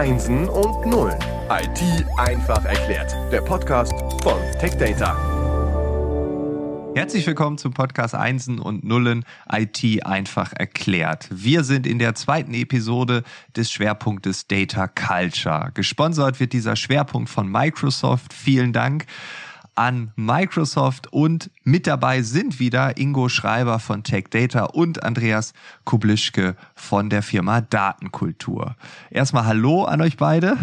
[0.00, 1.18] Einsen und Nullen.
[1.50, 3.14] IT einfach erklärt.
[3.30, 3.92] Der Podcast
[4.22, 5.14] von TechData.
[6.94, 11.28] Herzlich willkommen zum Podcast Einsen und Nullen IT einfach erklärt.
[11.30, 13.24] Wir sind in der zweiten Episode
[13.54, 15.70] des Schwerpunktes Data Culture.
[15.74, 18.32] Gesponsert wird dieser Schwerpunkt von Microsoft.
[18.32, 19.04] Vielen Dank
[19.80, 25.54] an Microsoft und mit dabei sind wieder Ingo Schreiber von Tech Data und Andreas
[25.84, 28.76] Kublischke von der Firma Datenkultur.
[29.10, 30.58] Erstmal Hallo an euch beide.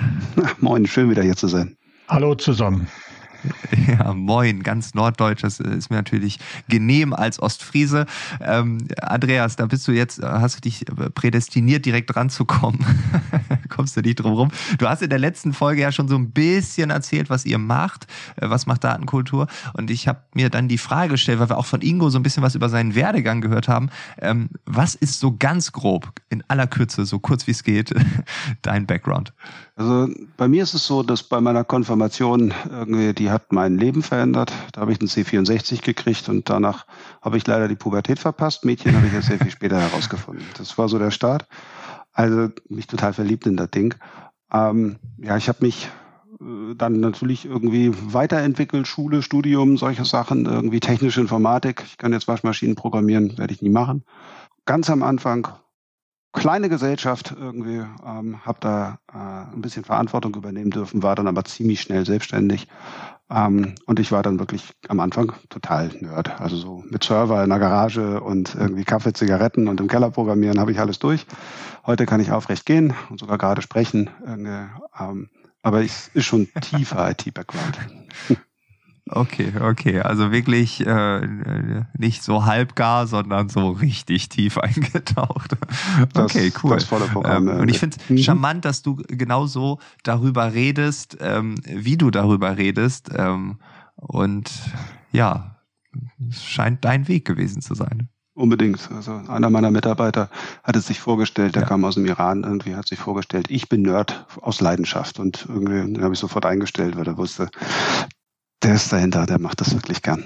[0.59, 1.75] Moin, schön wieder hier zu sein.
[2.07, 2.87] Hallo zusammen.
[3.87, 5.43] Ja, moin, ganz norddeutsch.
[5.43, 8.05] Das ist mir natürlich genehm als Ostfriese.
[8.41, 12.79] Ähm, Andreas, da bist du jetzt, hast du dich prädestiniert, direkt ranzukommen.
[13.77, 14.49] Kommst du nicht drum rum.
[14.79, 18.07] Du hast in der letzten Folge ja schon so ein bisschen erzählt, was ihr macht.
[18.35, 19.45] Äh, was macht Datenkultur?
[19.73, 22.23] Und ich habe mir dann die Frage gestellt, weil wir auch von Ingo so ein
[22.23, 23.89] bisschen was über seinen Werdegang gehört haben.
[24.19, 27.93] Ähm, was ist so ganz grob, in aller Kürze, so kurz wie es geht,
[28.63, 29.31] dein Background?
[29.75, 34.01] Also bei mir ist es so, dass bei meiner Konfirmation irgendwie, die hat mein Leben
[34.01, 34.51] verändert.
[34.71, 36.87] Da habe ich einen C64 gekriegt und danach
[37.21, 38.65] habe ich leider die Pubertät verpasst.
[38.65, 40.43] Mädchen habe ich ja sehr viel später herausgefunden.
[40.57, 41.45] Das war so der Start.
[42.17, 43.93] Also mich total verliebt in das Ding.
[44.51, 45.87] Ähm, ja, ich habe mich
[46.41, 51.83] äh, dann natürlich irgendwie weiterentwickelt, Schule, Studium, solche Sachen, irgendwie technische Informatik.
[51.85, 54.03] Ich kann jetzt Waschmaschinen programmieren, werde ich nie machen.
[54.65, 55.47] Ganz am Anfang
[56.33, 61.45] kleine Gesellschaft irgendwie, ähm, habe da äh, ein bisschen Verantwortung übernehmen dürfen, war dann aber
[61.45, 62.67] ziemlich schnell selbstständig.
[63.29, 66.39] Ähm, und ich war dann wirklich am Anfang total Nerd.
[66.39, 70.59] Also so mit Server in der Garage und irgendwie Kaffee, Zigaretten und im Keller programmieren
[70.59, 71.25] habe ich alles durch.
[71.85, 74.09] Heute kann ich aufrecht gehen und sogar gerade sprechen.
[74.25, 75.29] Ähm,
[75.61, 77.77] aber es ist schon tiefer IT-Background.
[79.09, 80.01] Okay, okay.
[80.01, 85.57] Also wirklich äh, nicht so halbgar, sondern so richtig tief eingetaucht.
[86.15, 86.75] Okay, das, cool.
[86.75, 88.17] Das volle Programm, ähm, und ich finde es mhm.
[88.17, 93.09] charmant, dass du genauso darüber redest, ähm, wie du darüber redest.
[93.15, 93.59] Ähm,
[93.95, 94.51] und
[95.11, 95.57] ja,
[96.29, 98.09] es scheint dein Weg gewesen zu sein.
[98.37, 98.91] Unbedingt.
[98.91, 100.29] Also einer meiner Mitarbeiter
[100.63, 101.67] hat es sich vorgestellt, der ja.
[101.67, 105.17] kam aus dem Iran, irgendwie hat sich vorgestellt, ich bin Nerd aus Leidenschaft.
[105.17, 107.49] Und irgendwie habe ich sofort eingestellt, weil er wusste,
[108.67, 110.25] der ist dahinter, der macht das wirklich gern.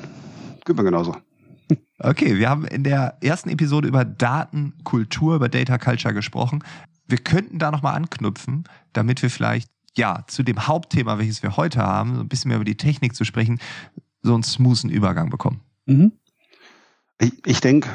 [0.66, 1.16] Geht mir genauso.
[2.00, 6.64] Okay, wir haben in der ersten Episode über Datenkultur, über Data Culture gesprochen.
[7.08, 8.64] Wir könnten da nochmal anknüpfen,
[8.94, 12.58] damit wir vielleicht ja zu dem Hauptthema, welches wir heute haben, so ein bisschen mehr
[12.58, 13.60] über die Technik zu sprechen,
[14.24, 15.62] so einen smoothen Übergang bekommen.
[15.86, 16.14] Mhm.
[17.20, 17.90] Ich, ich denke,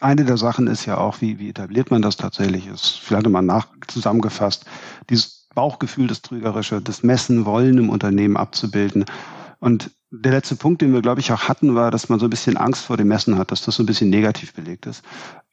[0.00, 2.66] eine der Sachen ist ja auch, wie, wie etabliert man das tatsächlich?
[2.66, 4.64] Ist vielleicht nochmal nach zusammengefasst,
[5.10, 9.04] dieses Bauchgefühl, das Trügerische, das Messen wollen im Unternehmen abzubilden.
[9.60, 12.30] Und der letzte Punkt, den wir, glaube ich, auch hatten, war, dass man so ein
[12.30, 15.02] bisschen Angst vor dem Messen hat, dass das so ein bisschen negativ belegt ist.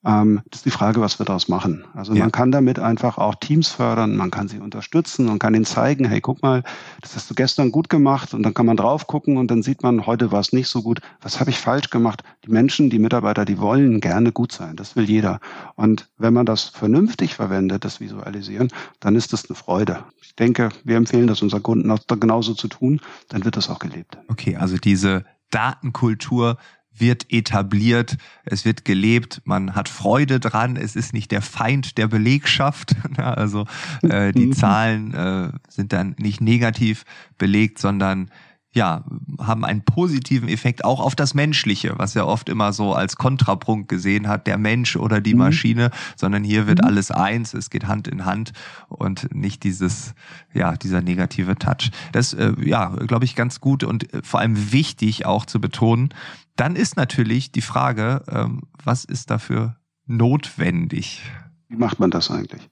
[0.04, 1.86] Ähm, das ist die Frage, was wir daraus machen.
[1.94, 2.22] Also ja.
[2.22, 6.06] man kann damit einfach auch Teams fördern, man kann sie unterstützen und kann ihnen zeigen,
[6.06, 6.64] hey, guck mal,
[7.02, 9.84] das hast du gestern gut gemacht und dann kann man drauf gucken und dann sieht
[9.84, 11.02] man, heute war es nicht so gut.
[11.22, 12.24] Was habe ich falsch gemacht?
[12.46, 14.76] Die Menschen, die Mitarbeiter, die wollen gerne gut sein.
[14.76, 15.40] Das will jeder.
[15.76, 18.70] Und wenn man das vernünftig verwendet, das Visualisieren,
[19.00, 20.04] dann ist das eine Freude.
[20.22, 23.80] Ich denke, wir empfehlen das unseren Kunden auch genauso zu tun, dann wird das auch
[23.80, 24.18] gelebt.
[24.30, 26.58] Okay, also diese Datenkultur
[26.94, 32.08] wird etabliert, es wird gelebt, man hat Freude dran, es ist nicht der Feind der
[32.08, 32.96] Belegschaft.
[33.18, 33.66] Also
[34.02, 34.54] äh, die mhm.
[34.54, 37.06] Zahlen äh, sind dann nicht negativ
[37.38, 38.32] belegt, sondern
[38.74, 39.04] ja,
[39.40, 43.90] haben einen positiven Effekt auch auf das Menschliche, was ja oft immer so als Kontrapunkt
[43.90, 45.40] gesehen hat, der Mensch oder die mhm.
[45.40, 46.88] Maschine, sondern hier wird mhm.
[46.88, 48.54] alles eins, es geht Hand in Hand
[48.88, 50.14] und nicht dieses,
[50.54, 51.92] ja, dieser negative Touch.
[52.14, 56.14] Das, äh, ja, glaube ich, ganz gut und äh, vor allem wichtig auch zu betonen.
[56.62, 61.24] Dann ist natürlich die Frage, ähm, was ist dafür notwendig?
[61.70, 62.70] Wie macht man das eigentlich?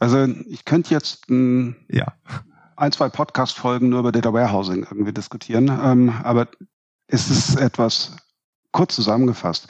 [0.00, 2.12] Also ich könnte jetzt ein ja
[2.76, 5.68] ein, zwei Podcast-Folgen nur über Data Warehousing irgendwie diskutieren.
[5.68, 6.48] Ähm, aber
[7.06, 8.16] es ist etwas
[8.72, 9.68] kurz zusammengefasst.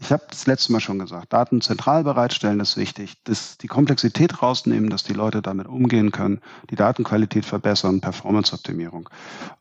[0.00, 4.42] Ich habe das letzte Mal schon gesagt, Daten zentral bereitstellen ist wichtig, das, die Komplexität
[4.42, 9.10] rausnehmen, dass die Leute damit umgehen können, die Datenqualität verbessern, Performance-Optimierung.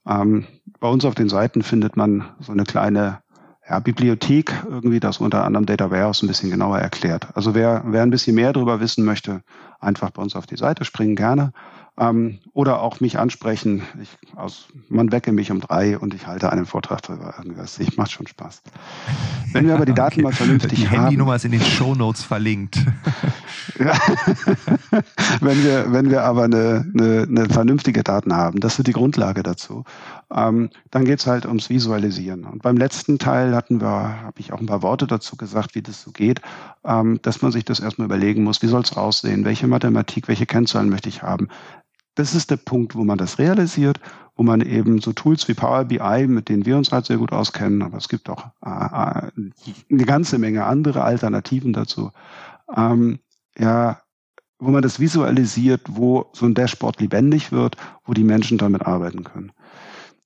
[0.08, 0.48] Ähm,
[0.80, 3.22] bei uns auf den Seiten findet man so eine kleine
[3.70, 7.28] ja, Bibliothek irgendwie, das unter anderem Data Warehouse ein bisschen genauer erklärt.
[7.36, 9.44] Also wer, wer ein bisschen mehr darüber wissen möchte,
[9.80, 11.54] einfach bei uns auf die Seite springen, gerne.
[11.98, 13.82] Ähm, oder auch mich ansprechen.
[14.02, 17.34] Ich, aus, man wecke mich um drei und ich halte einen Vortrag darüber.
[17.38, 17.80] Irgendwas.
[17.80, 18.62] Ich macht schon Spaß.
[19.52, 20.22] Wenn wir aber die Daten okay.
[20.22, 20.94] mal vernünftig die haben.
[20.94, 22.78] Die Handynummer ist in den Show Notes verlinkt.
[23.80, 23.94] ja.
[25.42, 29.44] wenn wir, wenn wir aber eine, eine, eine vernünftige Daten haben, das ist die Grundlage
[29.44, 29.84] dazu.
[30.32, 32.46] Ähm, dann geht's halt ums Visualisieren.
[32.46, 35.82] Und beim letzten Teil hatten wir, habe ich auch ein paar Worte dazu gesagt, wie
[35.82, 36.42] das so geht,
[36.86, 40.90] ähm, dass man sich das erstmal überlegen muss, wie soll's aussehen, welche Mathematik, welche Kennzahlen
[40.90, 41.50] möchte ich haben.
[42.20, 44.02] Das ist der Punkt, wo man das realisiert,
[44.36, 47.32] wo man eben so Tools wie Power BI, mit denen wir uns halt sehr gut
[47.32, 49.52] auskennen, aber es gibt auch äh, äh
[49.90, 52.12] eine ganze Menge andere Alternativen dazu,
[52.76, 53.20] ähm,
[53.58, 54.02] ja,
[54.60, 59.24] wo man das visualisiert, wo so ein Dashboard lebendig wird, wo die Menschen damit arbeiten
[59.24, 59.54] können.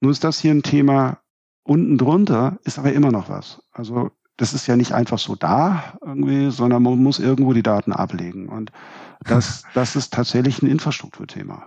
[0.02, 1.20] Nur ist das hier ein Thema,
[1.62, 3.62] unten drunter ist aber immer noch was.
[3.72, 7.94] Also das ist ja nicht einfach so da irgendwie, sondern man muss irgendwo die Daten
[7.94, 8.50] ablegen.
[8.50, 8.72] Und
[9.24, 11.64] das, das ist tatsächlich ein Infrastrukturthema.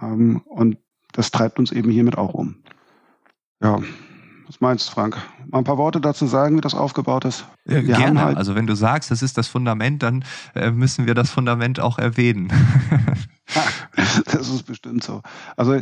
[0.00, 0.78] Ähm, und
[1.12, 2.56] das treibt uns eben hiermit auch um.
[3.62, 3.78] Ja,
[4.46, 5.16] was meinst du, Frank?
[5.48, 7.46] Mal ein paar Worte dazu sagen, wie das aufgebaut ist?
[7.64, 8.20] Wir Gerne.
[8.20, 10.24] Halt also wenn du sagst, das ist das Fundament, dann
[10.54, 12.52] äh, müssen wir das Fundament auch erwähnen.
[14.26, 15.22] das ist bestimmt so.
[15.56, 15.80] Also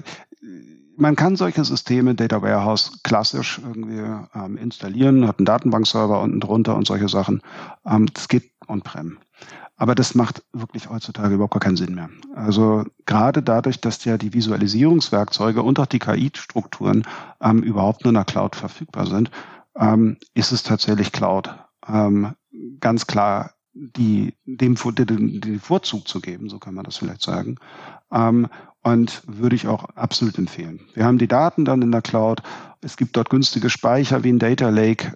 [0.97, 4.03] man kann solche Systeme, Data Warehouse, klassisch irgendwie
[4.35, 7.43] ähm, installieren, hat einen Datenbankserver unten drunter und solche Sachen.
[7.87, 9.19] Ähm, das geht on-prem.
[9.77, 12.09] Aber das macht wirklich heutzutage überhaupt gar keinen Sinn mehr.
[12.35, 17.05] Also gerade dadurch, dass ja die Visualisierungswerkzeuge und auch die KI-Strukturen
[17.41, 19.31] ähm, überhaupt nur in der Cloud verfügbar sind,
[19.77, 21.53] ähm, ist es tatsächlich Cloud.
[21.89, 22.35] Ähm,
[22.79, 27.57] ganz klar die, dem den, den Vorzug zu geben, so kann man das vielleicht sagen.
[28.13, 28.47] Ähm,
[28.85, 30.81] und würde ich auch absolut empfehlen.
[30.95, 32.43] Wir haben die Daten dann in der Cloud.
[32.81, 35.13] Es gibt dort günstige Speicher wie ein Data Lake.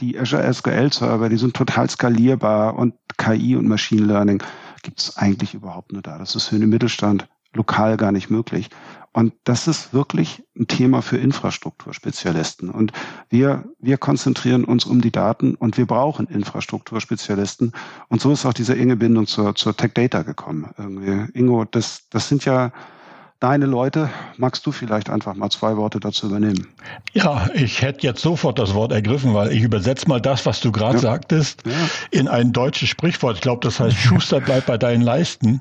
[0.00, 4.42] Die Azure SQL Server, die sind total skalierbar und KI und Machine Learning
[4.82, 6.18] gibt es eigentlich überhaupt nur da.
[6.18, 8.70] Das ist für den Mittelstand lokal gar nicht möglich.
[9.12, 12.70] Und das ist wirklich ein Thema für Infrastrukturspezialisten.
[12.70, 12.92] Und
[13.30, 17.72] wir, wir konzentrieren uns um die Daten und wir brauchen Infrastrukturspezialisten.
[18.08, 20.70] Und so ist auch diese enge Bindung zur, zur Tech Data gekommen.
[20.76, 21.32] Irgendwie.
[21.38, 22.72] Ingo, das, das sind ja
[23.40, 24.10] deine Leute.
[24.36, 26.66] Magst du vielleicht einfach mal zwei Worte dazu übernehmen?
[27.12, 30.72] Ja, ich hätte jetzt sofort das Wort ergriffen, weil ich übersetze mal das, was du
[30.72, 31.02] gerade ja.
[31.02, 31.72] sagtest, ja.
[32.10, 33.36] in ein deutsches Sprichwort.
[33.36, 35.60] Ich glaube, das heißt, Schuster bleibt bei deinen Leisten.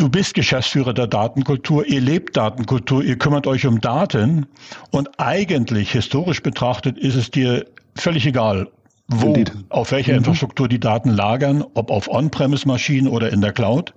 [0.00, 4.46] Du bist Geschäftsführer der Datenkultur, ihr lebt Datenkultur, ihr kümmert euch um Daten
[4.92, 7.66] und eigentlich, historisch betrachtet, ist es dir
[7.96, 8.68] völlig egal,
[9.08, 9.52] wo, Indeed.
[9.68, 10.20] auf welcher mhm.
[10.20, 13.92] Infrastruktur die Daten lagern, ob auf On-Premise-Maschinen oder in der Cloud.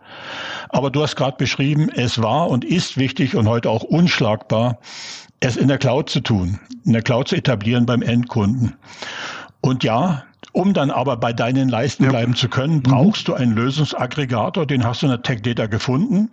[0.68, 4.80] Aber du hast gerade beschrieben, es war und ist wichtig und heute auch unschlagbar,
[5.40, 8.76] es in der Cloud zu tun, in der Cloud zu etablieren beim Endkunden.
[9.62, 12.10] Und ja, um dann aber bei deinen Leisten ja.
[12.12, 12.84] bleiben zu können, mhm.
[12.84, 13.32] brauchst mhm.
[13.32, 16.32] du einen Lösungsaggregator, den hast du in der Tech Data gefunden,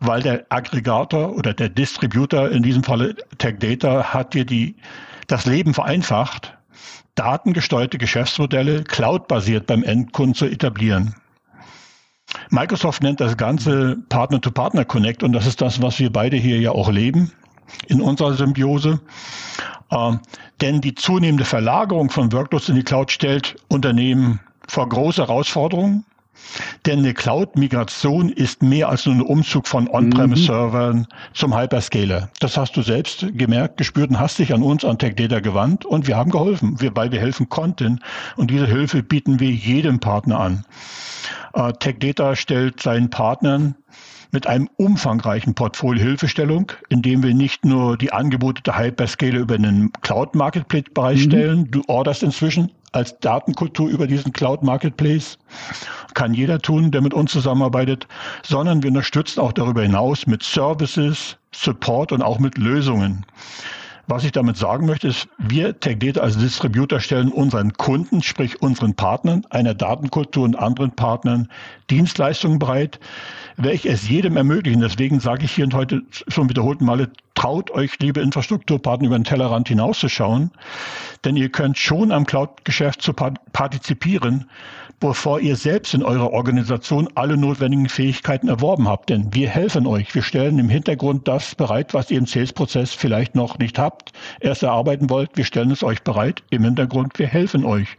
[0.00, 4.76] weil der Aggregator oder der Distributor, in diesem Falle Tech Data, hat dir die,
[5.26, 6.56] das Leben vereinfacht,
[7.16, 11.14] datengesteuerte Geschäftsmodelle cloud-basiert beim Endkunden zu etablieren.
[12.50, 16.90] Microsoft nennt das Ganze Partner-to-Partner-Connect und das ist das, was wir beide hier ja auch
[16.90, 17.32] leben
[17.88, 19.00] in unserer Symbiose.
[19.90, 20.20] Ähm,
[20.60, 26.04] denn die zunehmende Verlagerung von Workloads in die Cloud stellt Unternehmen vor große Herausforderungen.
[26.84, 31.06] Denn eine Cloud-Migration ist mehr als nur ein Umzug von On-Premise-Servern mhm.
[31.32, 32.30] zum Hyperscaler.
[32.40, 35.84] Das hast du selbst gemerkt, gespürt und hast dich an uns, an Tech Data gewandt
[35.84, 38.00] und wir haben geholfen, weil wir helfen konnten.
[38.36, 40.64] Und diese Hilfe bieten wir jedem Partner an.
[41.54, 43.74] Äh, Tech Data stellt seinen Partnern
[44.36, 49.54] mit einem umfangreichen Portfolio Hilfestellung, in dem wir nicht nur die Angebote der Hyperscaler über
[49.54, 51.60] einen Cloud Marketplace bereitstellen.
[51.60, 51.70] Mhm.
[51.70, 55.38] Du orderst inzwischen als Datenkultur über diesen Cloud Marketplace.
[56.12, 58.06] Kann jeder tun, der mit uns zusammenarbeitet,
[58.42, 63.24] sondern wir unterstützen auch darüber hinaus mit Services, Support und auch mit Lösungen.
[64.08, 68.94] Was ich damit sagen möchte, ist, wir TechData als Distributor stellen unseren Kunden, sprich unseren
[68.94, 71.48] Partnern, einer Datenkultur und anderen Partnern
[71.90, 73.00] Dienstleistungen bereit,
[73.56, 74.80] welche es jedem ermöglichen.
[74.80, 79.24] Deswegen sage ich hier und heute schon wiederholten Male, traut euch, liebe Infrastrukturpartner, über den
[79.24, 80.50] Tellerrand hinauszuschauen,
[81.24, 84.48] denn ihr könnt schon am Cloud-Geschäft zu partizipieren,
[84.98, 89.10] bevor ihr selbst in eurer Organisation alle notwendigen Fähigkeiten erworben habt.
[89.10, 90.14] Denn wir helfen euch.
[90.14, 94.62] Wir stellen im Hintergrund das bereit, was ihr im Sales-Prozess vielleicht noch nicht habt, erst
[94.62, 95.36] erarbeiten wollt.
[95.36, 96.42] Wir stellen es euch bereit.
[96.48, 97.98] Im Hintergrund, wir helfen euch.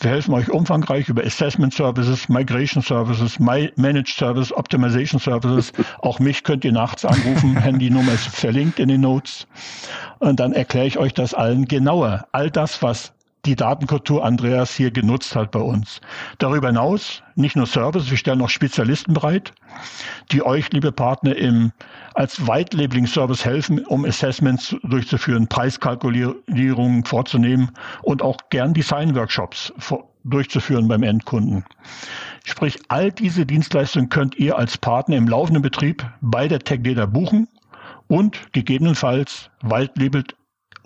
[0.00, 4.77] Wir helfen euch umfangreich über Assessment Services, Migration Services, Managed Service, Optimization
[5.18, 5.72] Services.
[5.98, 7.56] Auch mich könnt ihr nachts anrufen.
[7.60, 9.46] Handynummer ist verlinkt in den Notes.
[10.18, 12.26] Und dann erkläre ich euch das allen genauer.
[12.32, 13.12] All das, was
[13.44, 16.00] die Datenkultur Andreas hier genutzt hat bei uns.
[16.38, 19.52] Darüber hinaus nicht nur Service, wir stellen auch Spezialisten bereit,
[20.32, 21.72] die euch, liebe Partner, im,
[22.14, 27.70] als White-Labeling-Service helfen, um Assessments durchzuführen, Preiskalkulierungen vorzunehmen
[28.02, 29.72] und auch gern Design-Workshops
[30.24, 31.64] durchzuführen beim Endkunden.
[32.44, 37.48] Sprich, all diese Dienstleistungen könnt ihr als Partner im laufenden Betrieb bei der TechData buchen
[38.06, 40.24] und gegebenenfalls Waldlabel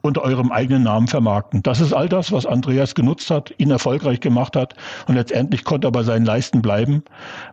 [0.03, 1.63] unter eurem eigenen Namen vermarkten.
[1.63, 4.75] Das ist all das, was Andreas genutzt hat, ihn erfolgreich gemacht hat
[5.07, 7.05] und letztendlich konnte er bei seinen Leisten bleiben,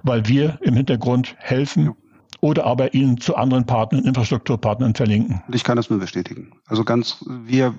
[0.03, 1.93] weil wir im Hintergrund helfen
[2.41, 5.43] oder aber ihn zu anderen Partnern, Infrastrukturpartnern verlinken.
[5.51, 6.51] Ich kann das nur bestätigen.
[6.67, 7.75] Also ganz, wir,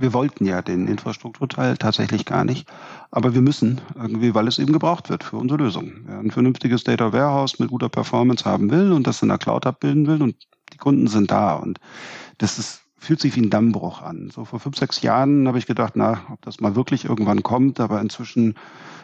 [0.00, 2.68] wir wollten ja den Infrastrukturteil tatsächlich gar nicht,
[3.10, 5.92] aber wir müssen irgendwie, weil es eben gebraucht wird für unsere Lösung.
[6.06, 9.66] Wer ein vernünftiges Data Warehouse mit guter Performance haben will und das in der Cloud
[9.66, 10.36] abbilden will und
[10.72, 11.80] die Kunden sind da und
[12.38, 14.30] das ist fühlt sich wie ein Dammbruch an.
[14.30, 17.80] So vor fünf, sechs Jahren habe ich gedacht, na, ob das mal wirklich irgendwann kommt,
[17.80, 18.54] aber inzwischen,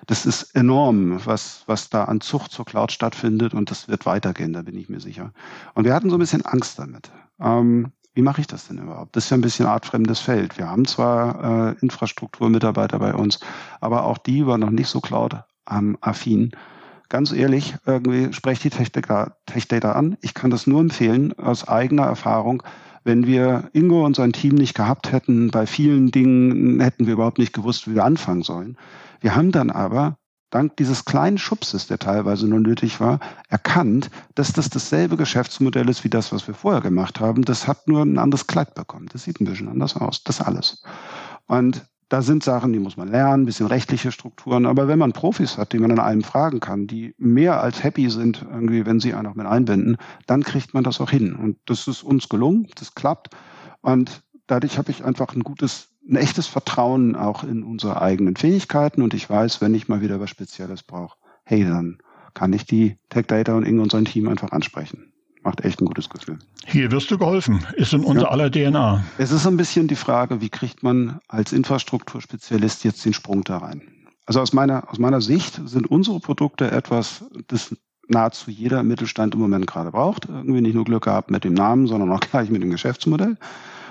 [0.07, 4.53] das ist enorm, was, was da an Zucht zur Cloud stattfindet und das wird weitergehen,
[4.53, 5.33] da bin ich mir sicher.
[5.75, 7.13] Und wir hatten so ein bisschen Angst damit.
[7.41, 9.17] Ähm, wie mache ich das denn überhaupt?
[9.17, 10.57] Das ist ja ein bisschen artfremdes Feld.
[10.59, 13.41] Wir haben zwar äh, Infrastrukturmitarbeiter bei uns,
[13.81, 16.43] aber auch die waren noch nicht so cloud-affin.
[16.43, 16.51] Ähm,
[17.11, 20.17] Ganz ehrlich, irgendwie sprecht die Tech Data, Tech Data an.
[20.23, 22.63] Ich kann das nur empfehlen aus eigener Erfahrung
[23.05, 27.39] wenn wir Ingo und sein Team nicht gehabt hätten, bei vielen Dingen hätten wir überhaupt
[27.39, 28.77] nicht gewusst, wie wir anfangen sollen.
[29.21, 30.17] Wir haben dann aber
[30.55, 33.19] dank dieses kleinen Schubses, der teilweise nur nötig war,
[33.49, 37.43] erkannt, dass das dasselbe Geschäftsmodell ist wie das, was wir vorher gemacht haben.
[37.43, 39.09] Das hat nur ein anderes Kleid bekommen.
[39.13, 40.23] Das sieht ein bisschen anders aus.
[40.23, 40.83] Das alles.
[41.47, 44.67] Und da sind Sachen, die muss man lernen, ein bisschen rechtliche Strukturen.
[44.67, 48.09] Aber wenn man Profis hat, die man an allem fragen kann, die mehr als happy
[48.09, 49.97] sind, irgendwie, wenn sie einen auch mit einbinden,
[50.27, 51.35] dann kriegt man das auch hin.
[51.35, 53.31] Und das ist uns gelungen, das klappt.
[53.81, 59.03] Und dadurch habe ich einfach ein gutes, ein echtes Vertrauen auch in unsere eigenen Fähigkeiten.
[59.03, 61.99] Und ich weiß, wenn ich mal wieder was Spezielles brauche, hey, dann
[62.35, 65.85] kann ich die Tech Data und Inge und sein Team einfach ansprechen macht echt ein
[65.85, 66.39] gutes Gefühl.
[66.67, 68.29] Hier wirst du geholfen, ist in unser ja.
[68.31, 69.05] aller DNA.
[69.19, 73.59] Es ist ein bisschen die Frage, wie kriegt man als Infrastrukturspezialist jetzt den Sprung da
[73.59, 73.83] rein?
[74.27, 77.77] Also aus meiner, aus meiner Sicht sind unsere Produkte etwas, das
[78.09, 80.27] nahezu jeder Mittelstand im Moment gerade braucht.
[80.29, 83.37] Irgendwie nicht nur Glück gehabt mit dem Namen, sondern auch gleich mit dem Geschäftsmodell.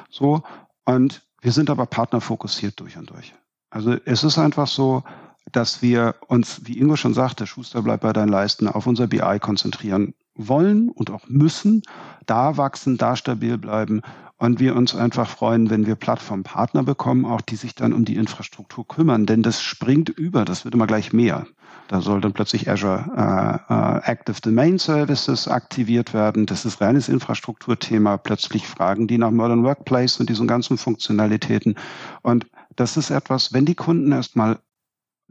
[0.09, 0.41] So.
[0.85, 3.33] Und wir sind aber partnerfokussiert durch und durch.
[3.69, 5.03] Also es ist einfach so,
[5.51, 9.39] dass wir uns, wie Ingo schon sagte, Schuster bleibt bei deinen Leisten, auf unser BI
[9.39, 11.83] konzentrieren wollen und auch müssen,
[12.25, 14.01] da wachsen, da stabil bleiben
[14.37, 18.15] und wir uns einfach freuen, wenn wir Plattformpartner bekommen, auch die sich dann um die
[18.15, 21.45] Infrastruktur kümmern, denn das springt über, das wird immer gleich mehr.
[21.87, 26.45] Da soll dann plötzlich Azure äh, äh, Active Domain Services aktiviert werden.
[26.45, 28.17] Das ist reines Infrastrukturthema.
[28.17, 31.75] Plötzlich fragen die nach Modern Workplace und diesen ganzen Funktionalitäten.
[32.21, 34.59] Und das ist etwas, wenn die Kunden erstmal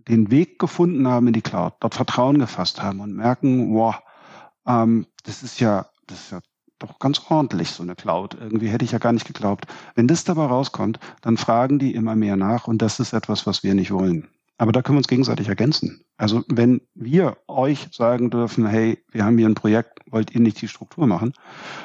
[0.09, 3.97] den Weg gefunden haben in die Cloud, dort Vertrauen gefasst haben und merken, wow,
[4.66, 6.40] ähm, das ist ja, das ist ja
[6.78, 8.35] doch ganz ordentlich, so eine Cloud.
[8.35, 9.66] Irgendwie hätte ich ja gar nicht geglaubt.
[9.95, 13.62] Wenn das dabei rauskommt, dann fragen die immer mehr nach und das ist etwas, was
[13.62, 14.28] wir nicht wollen.
[14.59, 16.04] Aber da können wir uns gegenseitig ergänzen.
[16.16, 20.61] Also wenn wir euch sagen dürfen, hey, wir haben hier ein Projekt, wollt ihr nicht
[20.61, 21.33] die Struktur machen?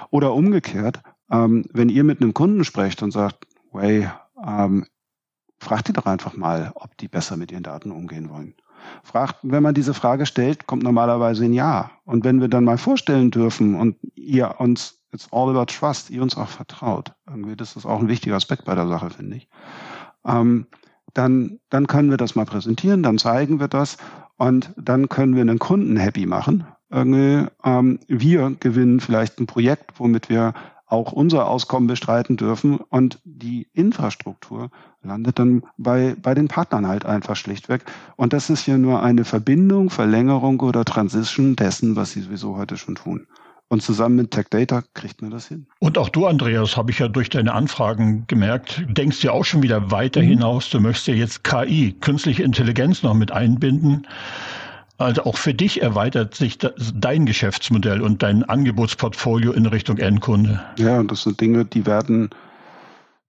[0.10, 4.10] Oder umgekehrt, ähm, wenn ihr mit einem Kunden sprecht und sagt, hey,
[4.46, 4.86] ähm,
[5.60, 8.56] fragt ihr doch einfach mal, ob die besser mit ihren Daten umgehen wollen
[9.04, 11.92] fragt, wenn man diese Frage stellt, kommt normalerweise ein Ja.
[12.06, 16.22] Und wenn wir dann mal vorstellen dürfen und ihr uns, it's all about trust, ihr
[16.22, 19.48] uns auch vertraut, irgendwie, das ist auch ein wichtiger Aspekt bei der Sache, finde ich,
[20.26, 20.68] ähm,
[21.14, 23.98] dann, dann können wir das mal präsentieren, dann zeigen wir das
[24.38, 26.66] und dann können wir einen Kunden happy machen.
[26.90, 30.54] Irgendwie, ähm, wir gewinnen vielleicht ein Projekt, womit wir
[30.88, 32.78] auch unser Auskommen bestreiten dürfen.
[32.78, 34.72] Und die Infrastruktur
[35.04, 37.84] landet dann bei, bei den Partnern halt einfach schlichtweg.
[38.16, 42.78] Und das ist ja nur eine Verbindung, Verlängerung oder Transition dessen, was sie sowieso heute
[42.78, 43.28] schon tun.
[43.70, 45.68] Und zusammen mit Tech Data kriegt man das hin.
[45.80, 49.62] Und auch du, Andreas, habe ich ja durch deine Anfragen gemerkt, denkst ja auch schon
[49.62, 50.28] wieder weiter mhm.
[50.28, 50.70] hinaus.
[50.70, 54.08] Du möchtest ja jetzt KI, künstliche Intelligenz noch mit einbinden.
[54.98, 60.60] Also auch für dich erweitert sich dein Geschäftsmodell und dein Angebotsportfolio in Richtung Endkunde.
[60.78, 62.30] Ja, und das sind Dinge, die werden,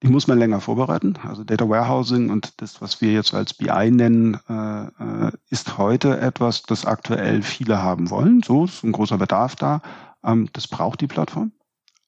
[0.03, 1.15] die muss man länger vorbereiten.
[1.29, 4.85] Also Data Warehousing und das, was wir jetzt als BI nennen, äh,
[5.27, 8.43] äh, ist heute etwas, das aktuell viele haben wollen.
[8.43, 9.83] So ist ein großer Bedarf da.
[10.25, 11.53] Ähm, das braucht die Plattform.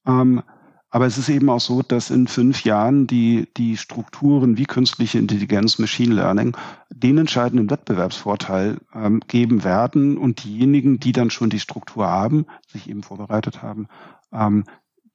[0.06, 0.42] Ähm,
[0.90, 5.18] aber es ist eben auch so, dass in fünf Jahren die, die Strukturen wie künstliche
[5.18, 6.56] Intelligenz, Machine Learning
[6.90, 12.90] den entscheidenden Wettbewerbsvorteil ähm, geben werden und diejenigen, die dann schon die Struktur haben, sich
[12.90, 13.86] eben vorbereitet haben,
[14.32, 14.64] ähm,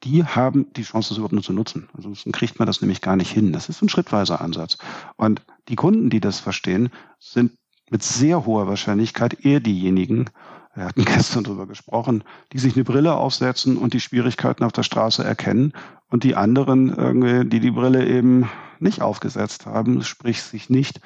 [0.03, 1.89] die haben die Chance, das überhaupt nur zu nutzen.
[1.94, 3.51] Also sonst kriegt man das nämlich gar nicht hin.
[3.51, 4.77] Das ist ein schrittweiser Ansatz.
[5.17, 6.89] Und die Kunden, die das verstehen,
[7.20, 7.53] sind
[7.89, 10.29] mit sehr hoher Wahrscheinlichkeit eher diejenigen,
[10.75, 14.84] wir hatten gestern darüber gesprochen, die sich eine Brille aufsetzen und die Schwierigkeiten auf der
[14.84, 15.74] Straße erkennen
[16.10, 21.01] und die anderen, irgendwie, die die Brille eben nicht aufgesetzt haben, sprich sich nicht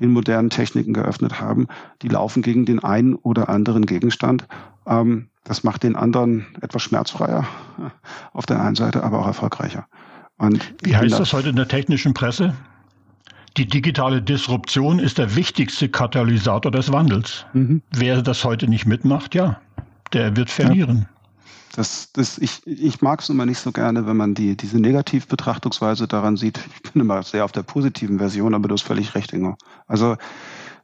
[0.00, 1.68] den modernen Techniken geöffnet haben,
[2.02, 4.46] die laufen gegen den einen oder anderen Gegenstand.
[4.86, 7.46] Ähm, Das macht den anderen etwas schmerzfreier
[8.32, 9.86] auf der einen Seite, aber auch erfolgreicher.
[10.36, 12.54] Und Wie heißt das heute in der technischen Presse?
[13.56, 17.46] Die digitale Disruption ist der wichtigste Katalysator des Wandels.
[17.52, 17.82] Mhm.
[17.92, 19.60] Wer das heute nicht mitmacht, ja,
[20.12, 20.98] der wird verlieren.
[20.98, 21.08] Ja.
[21.76, 26.06] Das, das, ich, ich mag es immer nicht so gerne, wenn man die, diese Negativbetrachtungsweise
[26.06, 26.60] daran sieht.
[26.74, 29.56] Ich bin immer sehr auf der positiven Version, aber du hast völlig recht, Ingo.
[29.86, 30.16] Also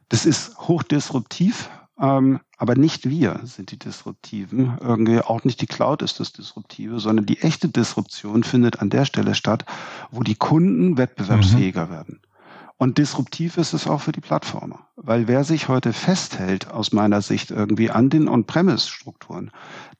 [0.09, 4.77] das ist hochdisruptiv, ähm, aber nicht wir sind die Disruptiven.
[4.81, 9.05] Irgendwie auch nicht die Cloud ist das Disruptive, sondern die echte Disruption findet an der
[9.05, 9.65] Stelle statt,
[10.09, 11.91] wo die Kunden wettbewerbsfähiger mhm.
[11.91, 12.21] werden.
[12.81, 14.87] Und disruptiv ist es auch für die Plattformer.
[14.95, 19.51] Weil wer sich heute festhält, aus meiner Sicht irgendwie an den On-Premise-Strukturen,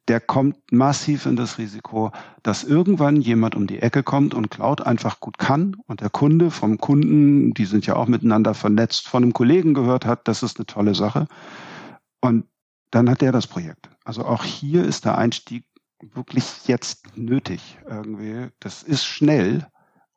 [0.07, 2.11] der kommt massiv in das Risiko,
[2.41, 6.50] dass irgendwann jemand um die Ecke kommt und Cloud einfach gut kann und der Kunde
[6.50, 10.57] vom Kunden, die sind ja auch miteinander vernetzt, von einem Kollegen gehört hat, das ist
[10.57, 11.27] eine tolle Sache.
[12.19, 12.45] Und
[12.89, 13.91] dann hat der das Projekt.
[14.05, 15.65] Also auch hier ist der Einstieg
[16.01, 18.47] wirklich jetzt nötig irgendwie.
[18.59, 19.67] Das ist schnell,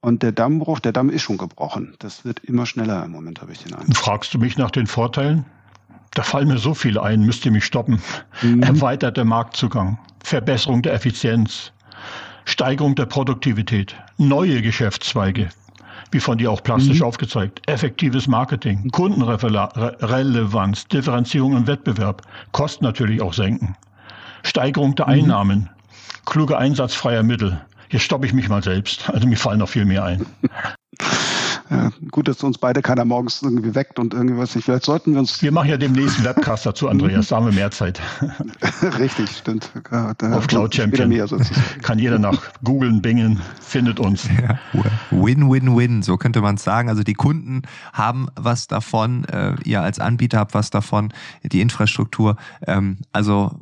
[0.05, 1.95] und der Dammbruch, der Damm ist schon gebrochen.
[1.99, 3.97] Das wird immer schneller im Moment, habe ich den Eindruck.
[3.97, 5.47] Fragst du mich nach den Vorteilen?
[6.13, 8.03] Da fallen mir so viele ein, müsst ihr mich stoppen.
[8.43, 8.63] Mhm.
[8.63, 11.73] Erweiterter Marktzugang, Verbesserung der Effizienz,
[12.45, 15.49] Steigerung der Produktivität, neue Geschäftszweige,
[16.11, 17.07] wie von dir auch plastisch mhm.
[17.07, 22.21] aufgezeigt, effektives Marketing, Kundenrelevanz, Differenzierung im Wettbewerb,
[22.53, 23.75] Kosten natürlich auch senken,
[24.43, 25.13] Steigerung der mhm.
[25.13, 25.71] Einnahmen,
[26.27, 27.59] kluger Einsatz freier Mittel,
[27.95, 29.09] hier stoppe ich mich mal selbst.
[29.09, 30.27] Also mir fallen noch viel mehr ein.
[31.71, 34.67] Ja, gut, dass uns beide keiner morgens irgendwie weckt und irgendwie was nicht.
[34.67, 35.41] Vielleicht sollten wir uns.
[35.41, 37.29] Wir machen ja demnächst einen Webcast dazu, Andreas.
[37.29, 38.03] Da haben wir mehr Zeit.
[38.99, 39.71] Richtig, stimmt.
[40.21, 41.11] Auf Cloud Champion.
[41.83, 44.29] Kann jeder nach googeln, bingen, findet uns.
[45.11, 46.91] Win-win-win, so könnte man es sagen.
[46.91, 47.63] Also die Kunden
[47.95, 52.37] haben was davon, äh, ihr als Anbieter habt was davon, die Infrastruktur.
[52.67, 53.53] Ähm, also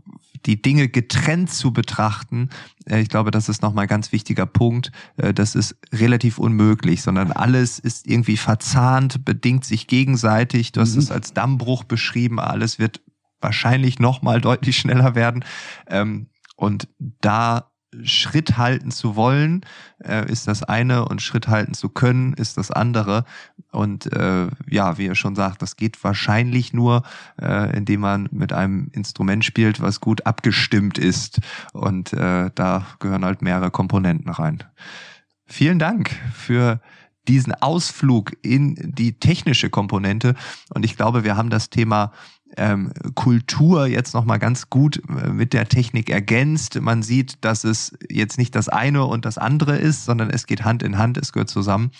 [0.46, 2.50] die Dinge getrennt zu betrachten,
[2.86, 4.92] äh, ich glaube, das ist nochmal ein ganz wichtiger Punkt.
[5.16, 10.72] Äh, das ist relativ unmöglich, sondern alles ist irgendwie verzahnt, bedingt sich gegenseitig.
[10.72, 11.00] Du hast mhm.
[11.00, 12.40] es als Dammbruch beschrieben.
[12.40, 13.00] Alles wird
[13.40, 15.44] wahrscheinlich nochmal deutlich schneller werden.
[15.88, 17.71] Ähm, und da
[18.02, 19.64] Schritt halten zu wollen,
[20.02, 23.24] äh, ist das eine und Schritt halten zu können ist das andere.
[23.70, 27.02] Und äh, ja, wie ihr schon sagt, das geht wahrscheinlich nur,
[27.40, 31.40] äh, indem man mit einem Instrument spielt, was gut abgestimmt ist.
[31.72, 34.62] Und äh, da gehören halt mehrere Komponenten rein.
[35.46, 36.80] Vielen Dank für
[37.28, 40.34] diesen Ausflug in die technische Komponente.
[40.74, 42.12] Und ich glaube, wir haben das Thema
[42.56, 46.80] ähm, Kultur jetzt nochmal ganz gut äh, mit der Technik ergänzt.
[46.80, 50.64] Man sieht, dass es jetzt nicht das eine und das andere ist, sondern es geht
[50.64, 51.90] Hand in Hand, es gehört zusammen.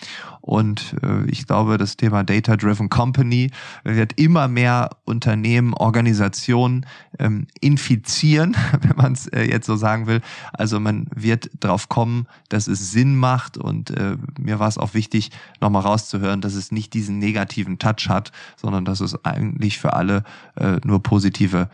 [0.40, 3.50] Und äh, ich glaube, das Thema Data-Driven Company
[3.84, 6.86] wird immer mehr Unternehmen, Organisationen
[7.18, 10.20] ähm, infizieren, wenn man es äh, jetzt so sagen will.
[10.52, 13.56] Also man wird drauf kommen, dass es Sinn macht.
[13.56, 18.08] Und äh, mir war es auch wichtig, nochmal rauszuhören, dass es nicht diesen negativen Touch
[18.08, 20.24] hat, sondern dass es eigentlich für alle
[20.56, 21.68] äh, nur positive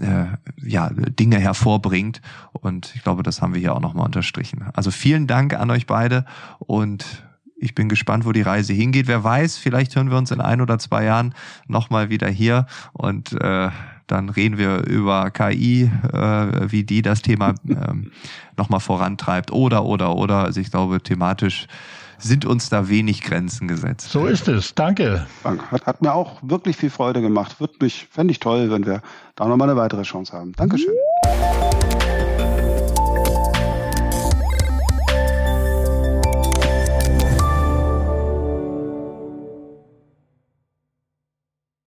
[0.00, 0.26] äh,
[0.62, 2.20] ja, Dinge hervorbringt.
[2.52, 4.64] Und ich glaube, das haben wir hier auch nochmal unterstrichen.
[4.74, 6.24] Also vielen Dank an euch beide
[6.58, 7.24] und
[7.56, 9.06] ich bin gespannt, wo die Reise hingeht.
[9.06, 11.32] Wer weiß, vielleicht hören wir uns in ein oder zwei Jahren
[11.68, 13.70] nochmal wieder hier und äh,
[14.08, 18.10] dann reden wir über KI, äh, wie die das Thema ähm,
[18.56, 19.52] nochmal vorantreibt.
[19.52, 20.38] Oder, oder, oder.
[20.38, 21.66] Also ich glaube, thematisch
[22.18, 24.10] sind uns da wenig Grenzen gesetzt.
[24.10, 24.74] So ist es.
[24.74, 25.26] Danke.
[25.44, 27.60] Hat, hat mir auch wirklich viel Freude gemacht.
[27.60, 29.02] Würde mich, fände ich toll, wenn wir
[29.34, 30.52] da nochmal eine weitere Chance haben.
[30.52, 30.92] Dankeschön.